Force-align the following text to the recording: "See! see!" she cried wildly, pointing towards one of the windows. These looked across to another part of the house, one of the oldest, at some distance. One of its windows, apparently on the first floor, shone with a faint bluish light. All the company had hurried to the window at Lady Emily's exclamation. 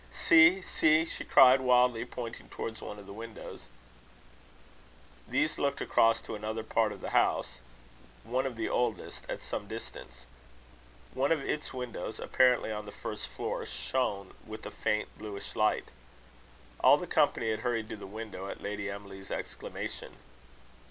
"See! 0.09 0.63
see!" 0.63 1.05
she 1.05 1.23
cried 1.23 1.61
wildly, 1.61 2.05
pointing 2.05 2.49
towards 2.49 2.81
one 2.81 2.97
of 2.97 3.05
the 3.05 3.13
windows. 3.13 3.67
These 5.27 5.59
looked 5.59 5.79
across 5.79 6.21
to 6.23 6.33
another 6.33 6.63
part 6.63 6.91
of 6.91 7.01
the 7.01 7.11
house, 7.11 7.59
one 8.23 8.47
of 8.47 8.55
the 8.55 8.67
oldest, 8.67 9.29
at 9.29 9.43
some 9.43 9.67
distance. 9.67 10.25
One 11.13 11.31
of 11.31 11.43
its 11.47 11.71
windows, 11.71 12.19
apparently 12.19 12.71
on 12.71 12.85
the 12.87 12.91
first 12.91 13.27
floor, 13.27 13.63
shone 13.63 14.33
with 14.43 14.65
a 14.65 14.71
faint 14.71 15.09
bluish 15.19 15.55
light. 15.55 15.91
All 16.79 16.97
the 16.97 17.05
company 17.05 17.51
had 17.51 17.59
hurried 17.59 17.87
to 17.89 17.95
the 17.95 18.07
window 18.07 18.47
at 18.47 18.59
Lady 18.63 18.89
Emily's 18.89 19.29
exclamation. 19.29 20.15